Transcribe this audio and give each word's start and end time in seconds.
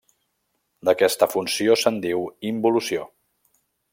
D'aquesta 0.89 1.27
funció 1.33 1.77
se'n 1.83 2.01
diu 2.07 2.25
involució. 2.53 3.07